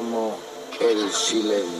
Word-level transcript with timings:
llamo 0.00 0.36
el 0.80 1.10
silencio. 1.10 1.79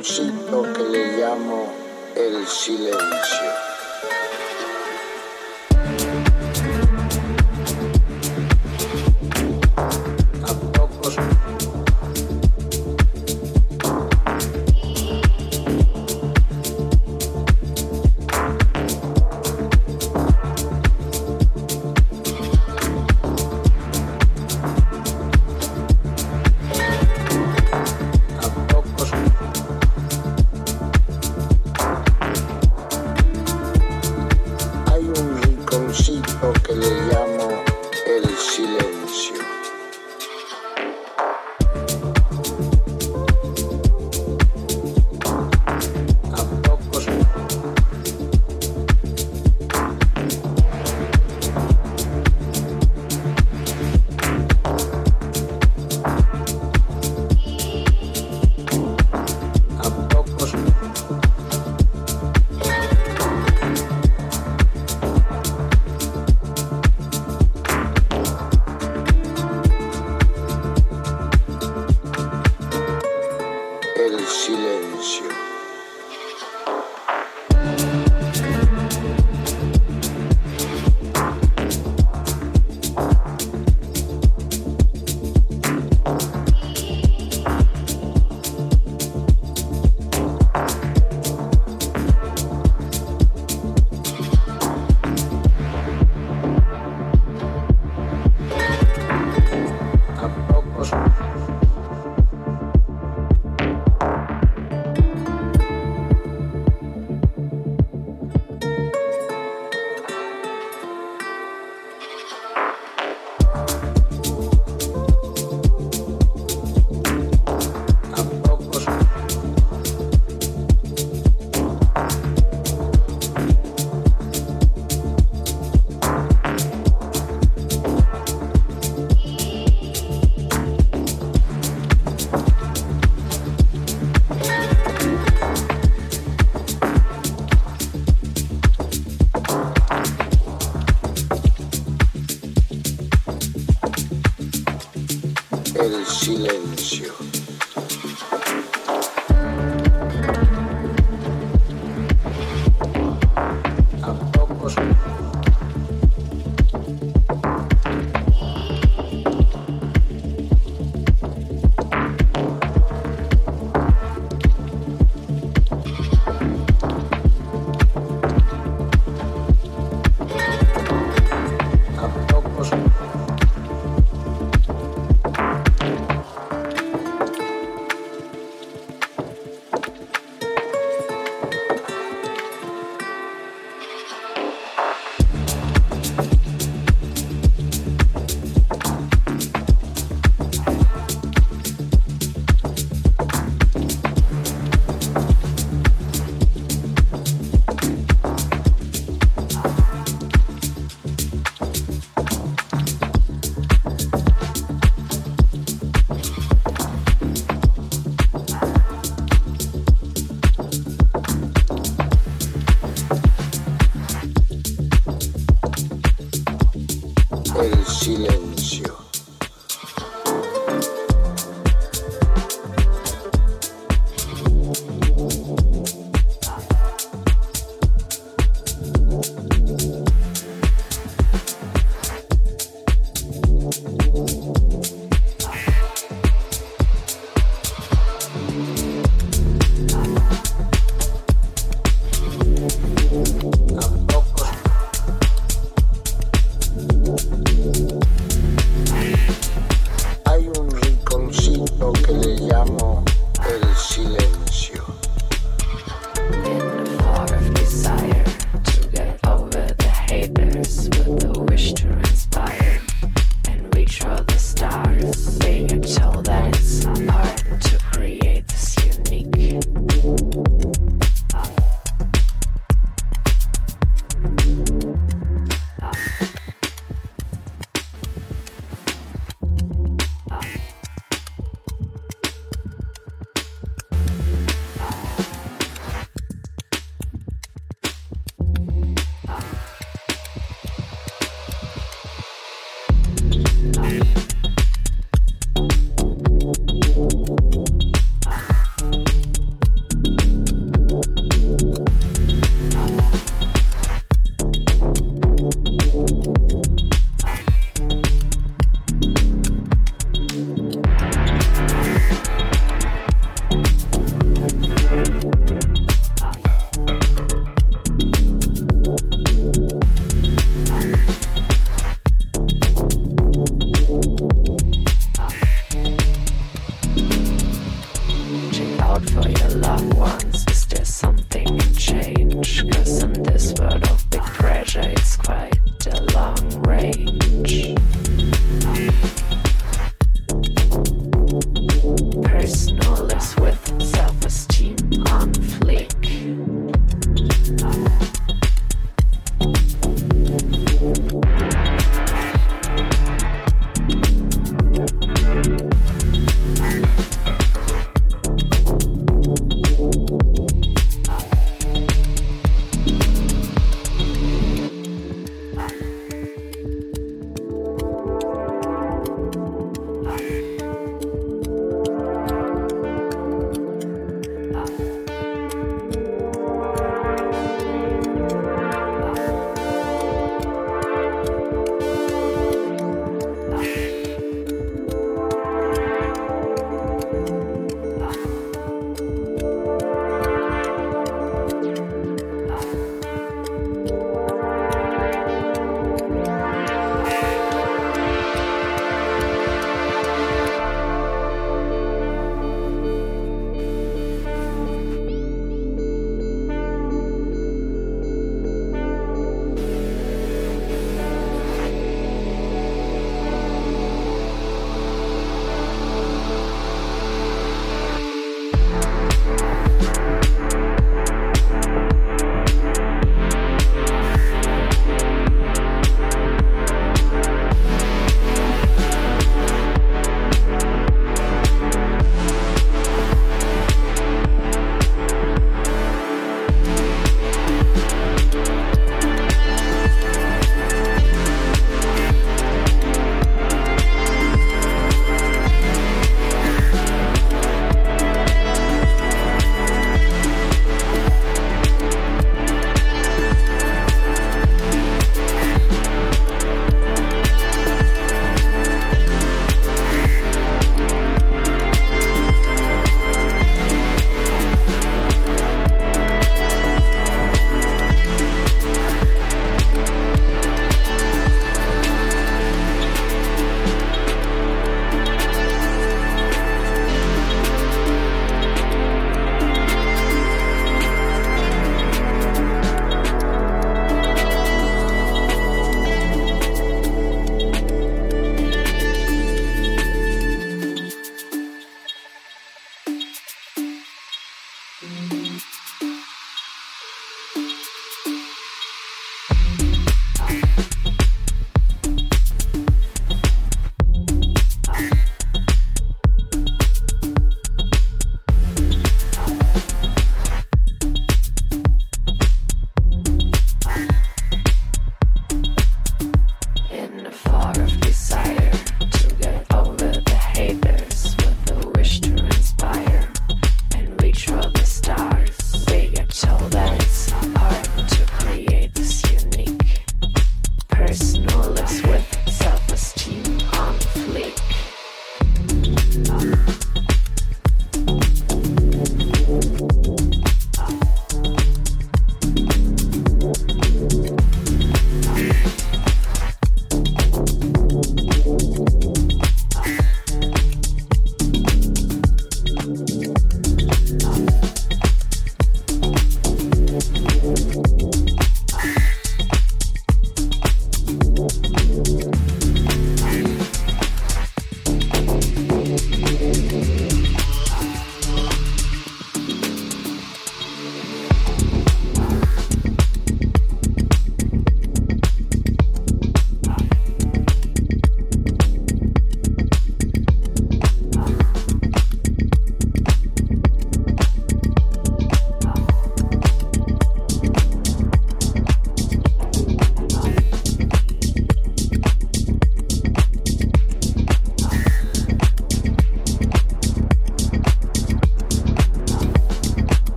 Rinconcito 0.00 0.72
que 0.72 0.82
le 0.82 1.18
llamo 1.18 1.66
el 2.16 2.46
silencio. 2.46 3.39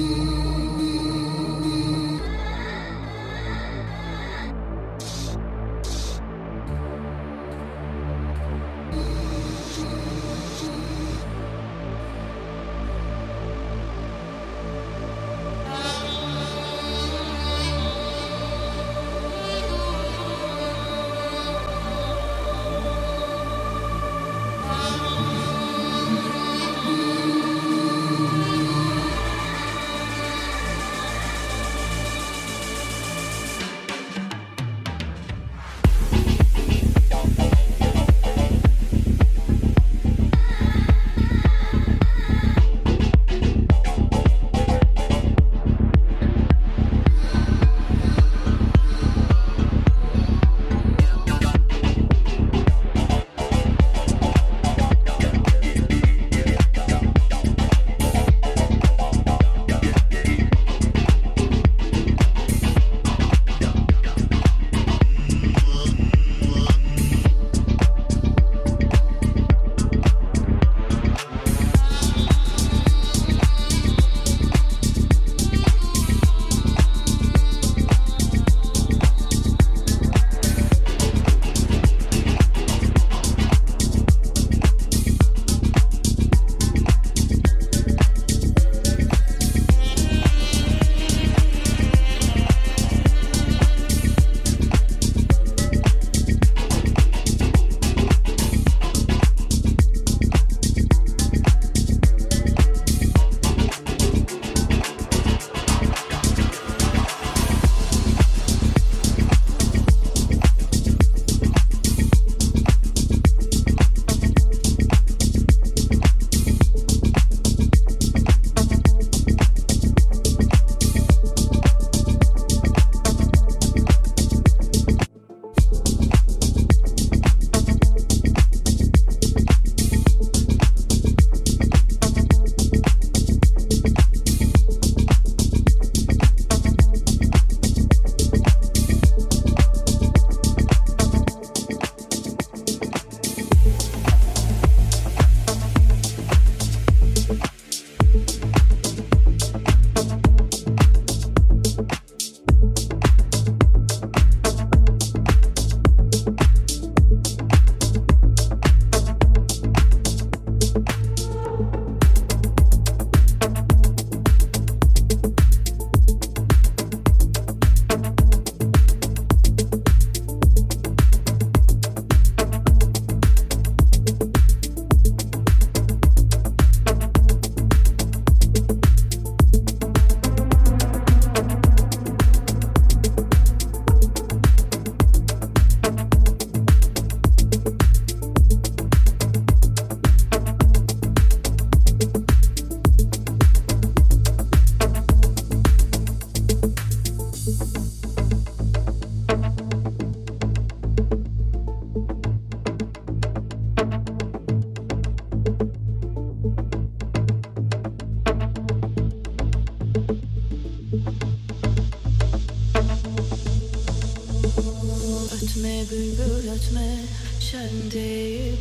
you. 0.00 0.29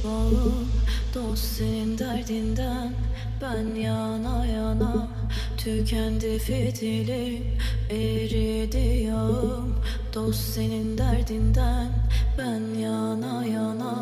olalım 0.10 0.68
Dost 1.14 1.44
senin 1.44 1.98
derdinden. 1.98 2.94
Ben 3.42 3.76
yana 3.76 4.46
yana 4.46 5.08
Tükendi 5.58 6.40
fitilim 6.40 7.44
eridi 7.90 9.04
yağım 9.08 9.76
Dost 10.14 10.40
senin 10.40 10.98
derdinden. 10.98 11.88
Ben 12.38 12.80
yana 12.80 13.46
yana 13.46 13.96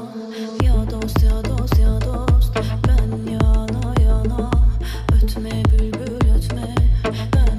Ya 0.64 0.92
dost 0.92 1.24
ya 1.24 1.46
dost 1.46 1.80
ya 1.80 2.02
dost. 2.02 2.58
Ben 2.88 3.32
yana 3.32 4.02
yana 4.02 4.52
Ötme 5.16 5.64
bülbül 5.72 6.30
ötme. 6.36 6.76
Ben 7.34 7.57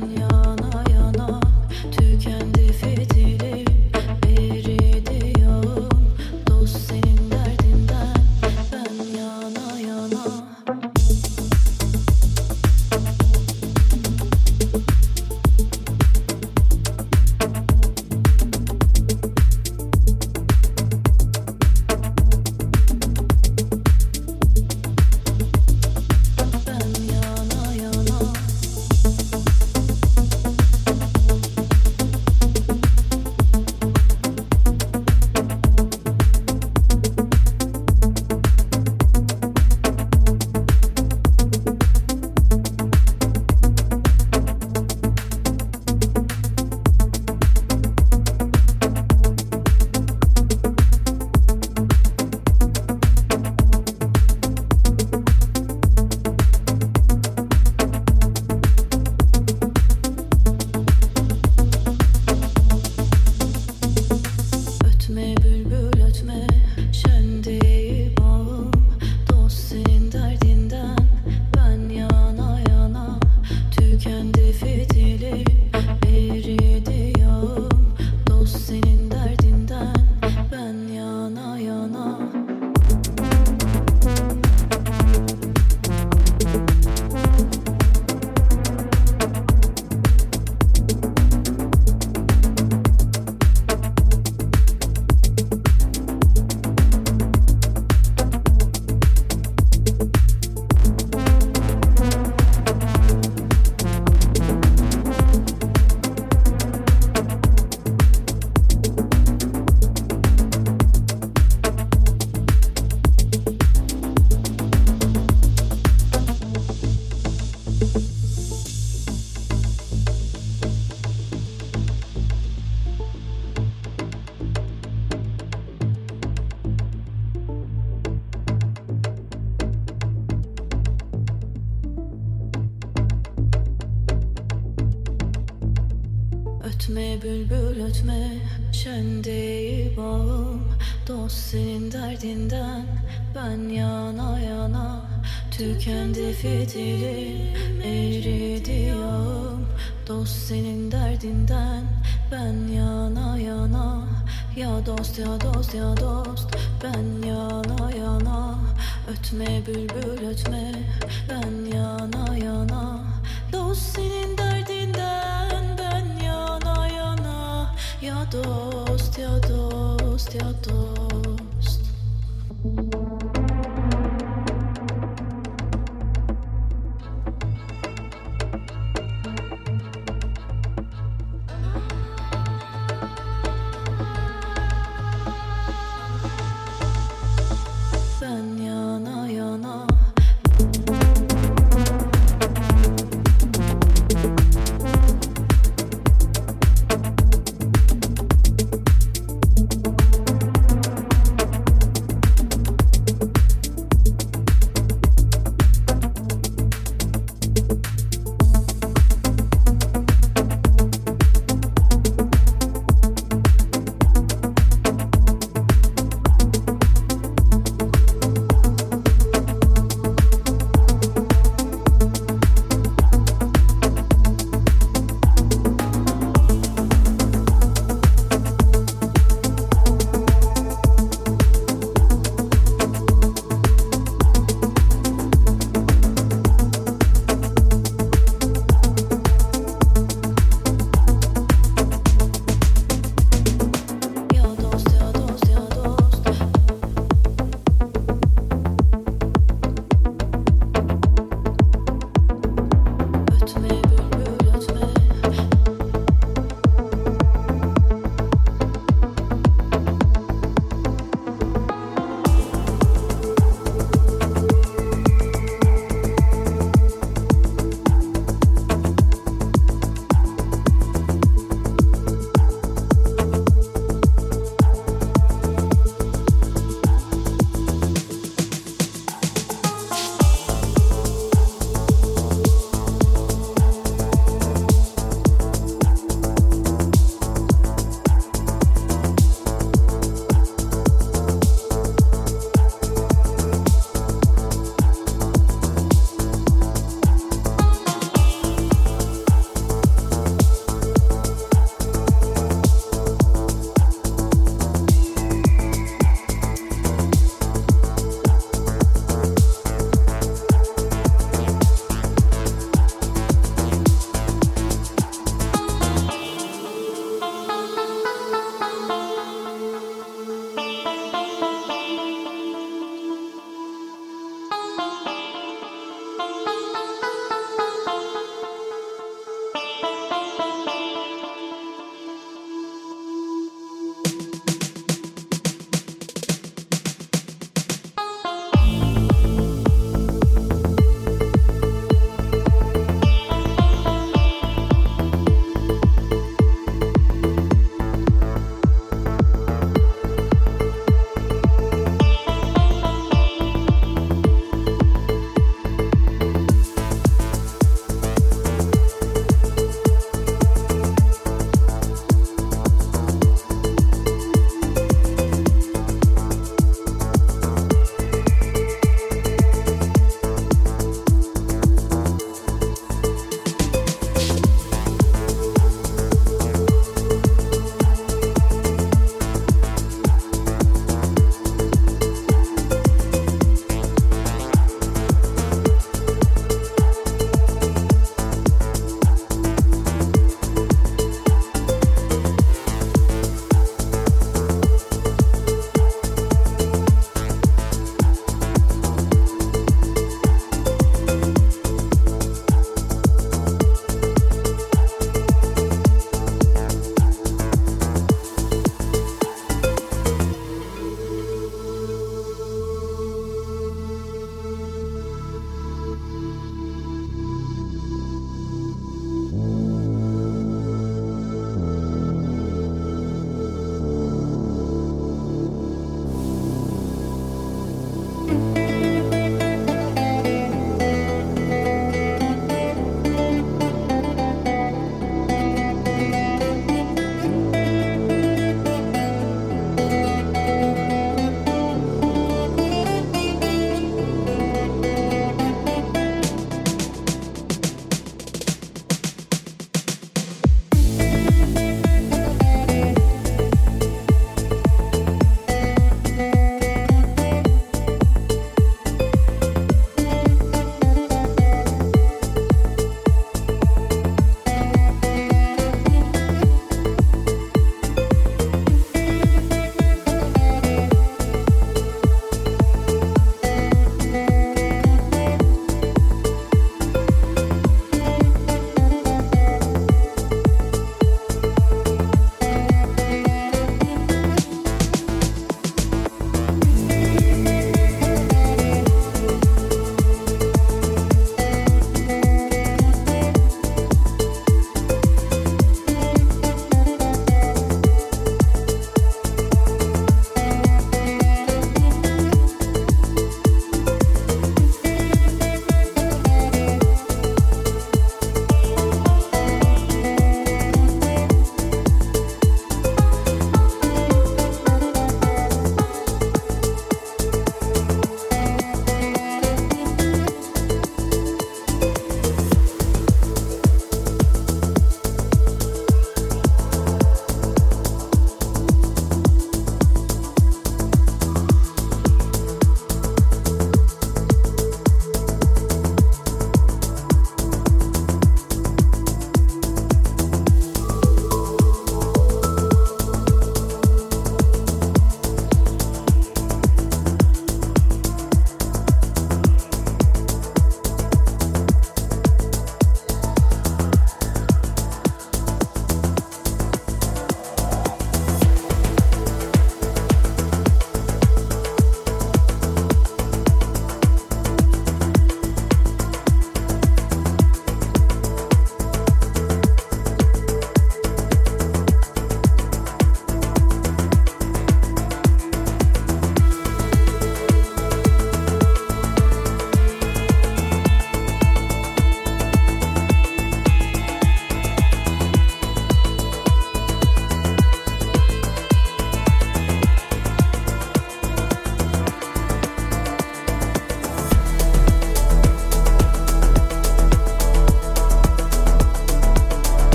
fidélité 146.40 147.28